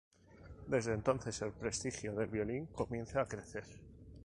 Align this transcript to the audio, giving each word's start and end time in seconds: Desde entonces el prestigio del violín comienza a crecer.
Desde 0.65 0.95
entonces 0.95 1.39
el 1.43 1.51
prestigio 1.51 2.15
del 2.15 2.25
violín 2.25 2.65
comienza 2.65 3.21
a 3.21 3.27
crecer. 3.27 3.65